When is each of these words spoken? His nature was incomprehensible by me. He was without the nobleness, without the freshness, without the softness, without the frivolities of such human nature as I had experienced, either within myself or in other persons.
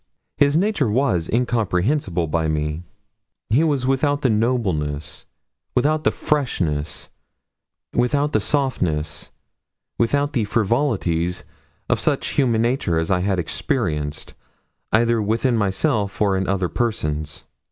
His 0.35 0.57
nature 0.57 0.89
was 0.89 1.29
incomprehensible 1.31 2.25
by 2.25 2.47
me. 2.47 2.81
He 3.51 3.63
was 3.63 3.85
without 3.85 4.21
the 4.21 4.31
nobleness, 4.31 5.27
without 5.75 6.05
the 6.05 6.11
freshness, 6.11 7.11
without 7.93 8.33
the 8.33 8.39
softness, 8.39 9.29
without 9.99 10.33
the 10.33 10.45
frivolities 10.45 11.43
of 11.87 11.99
such 11.99 12.29
human 12.29 12.63
nature 12.63 12.97
as 12.97 13.11
I 13.11 13.19
had 13.19 13.37
experienced, 13.37 14.33
either 14.91 15.21
within 15.21 15.55
myself 15.55 16.19
or 16.19 16.35
in 16.35 16.47
other 16.47 16.67
persons. 16.67 17.45